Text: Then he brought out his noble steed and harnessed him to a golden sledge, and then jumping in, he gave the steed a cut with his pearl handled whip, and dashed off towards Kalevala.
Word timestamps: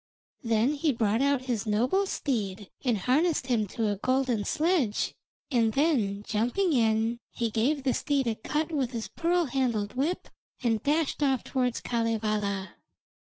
Then 0.43 0.73
he 0.73 0.91
brought 0.91 1.21
out 1.21 1.43
his 1.43 1.67
noble 1.67 2.07
steed 2.07 2.71
and 2.83 2.97
harnessed 2.97 3.45
him 3.45 3.67
to 3.67 3.89
a 3.89 3.97
golden 3.97 4.45
sledge, 4.45 5.13
and 5.51 5.73
then 5.73 6.23
jumping 6.23 6.73
in, 6.73 7.19
he 7.29 7.51
gave 7.51 7.83
the 7.83 7.93
steed 7.93 8.25
a 8.25 8.33
cut 8.33 8.71
with 8.71 8.93
his 8.93 9.09
pearl 9.09 9.45
handled 9.45 9.93
whip, 9.93 10.27
and 10.63 10.81
dashed 10.81 11.21
off 11.21 11.43
towards 11.43 11.81
Kalevala. 11.81 12.77